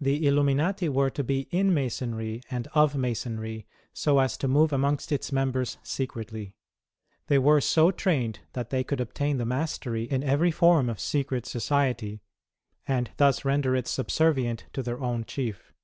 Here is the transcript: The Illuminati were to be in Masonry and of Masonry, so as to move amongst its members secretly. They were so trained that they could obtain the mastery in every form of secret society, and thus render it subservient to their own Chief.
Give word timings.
The 0.00 0.26
Illuminati 0.26 0.88
were 0.88 1.10
to 1.10 1.22
be 1.22 1.40
in 1.50 1.74
Masonry 1.74 2.40
and 2.50 2.66
of 2.68 2.96
Masonry, 2.96 3.66
so 3.92 4.18
as 4.18 4.38
to 4.38 4.48
move 4.48 4.72
amongst 4.72 5.12
its 5.12 5.32
members 5.32 5.76
secretly. 5.82 6.54
They 7.26 7.38
were 7.38 7.60
so 7.60 7.90
trained 7.90 8.40
that 8.54 8.70
they 8.70 8.82
could 8.82 9.02
obtain 9.02 9.36
the 9.36 9.44
mastery 9.44 10.04
in 10.04 10.22
every 10.24 10.50
form 10.50 10.88
of 10.88 10.98
secret 10.98 11.44
society, 11.44 12.22
and 12.88 13.10
thus 13.18 13.44
render 13.44 13.76
it 13.76 13.86
subservient 13.86 14.64
to 14.72 14.82
their 14.82 14.98
own 15.02 15.26
Chief. 15.26 15.74